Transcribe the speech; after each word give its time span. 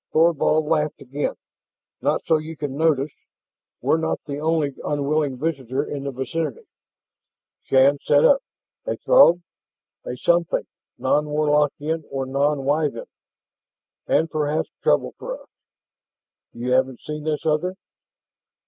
Thorvald 0.13 0.65
laughed 0.65 0.99
again. 0.99 1.35
"Not 2.01 2.25
so 2.25 2.39
you 2.39 2.57
can 2.57 2.75
notice. 2.75 3.11
We're 3.83 3.99
not 3.99 4.19
the 4.25 4.39
only 4.39 4.73
unwilling 4.83 5.37
visitor 5.37 5.83
in 5.83 6.05
the 6.05 6.11
vicinity." 6.11 6.65
Shann 7.65 7.99
sat 8.03 8.25
up. 8.25 8.41
"A 8.87 8.97
Throg?" 8.97 9.41
"A 10.03 10.17
something. 10.17 10.65
Non 10.97 11.25
Warlockian, 11.27 12.01
or 12.09 12.25
non 12.25 12.65
Wyvern. 12.65 13.05
And 14.07 14.27
perhaps 14.27 14.71
trouble 14.81 15.13
for 15.19 15.39
us." 15.39 15.49
"You 16.51 16.71
haven't 16.71 17.01
seen 17.01 17.23
this 17.23 17.45
other?" 17.45 17.75